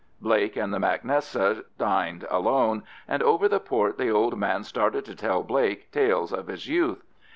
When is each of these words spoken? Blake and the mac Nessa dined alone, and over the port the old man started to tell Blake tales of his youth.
Blake 0.19 0.55
and 0.55 0.73
the 0.73 0.79
mac 0.79 1.05
Nessa 1.05 1.63
dined 1.77 2.25
alone, 2.31 2.81
and 3.07 3.21
over 3.21 3.47
the 3.47 3.59
port 3.59 3.99
the 3.99 4.09
old 4.09 4.35
man 4.35 4.63
started 4.63 5.05
to 5.05 5.13
tell 5.15 5.43
Blake 5.43 5.91
tales 5.91 6.33
of 6.33 6.47
his 6.47 6.67
youth. 6.67 7.03